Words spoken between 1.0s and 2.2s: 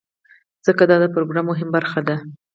د پروګرام مهمه برخه ده.